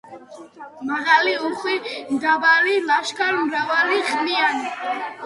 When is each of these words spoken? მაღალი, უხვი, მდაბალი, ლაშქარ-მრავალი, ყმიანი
მაღალი, 0.91 1.33
უხვი, 1.49 1.75
მდაბალი, 2.13 2.73
ლაშქარ-მრავალი, 2.87 4.01
ყმიანი 4.09 4.73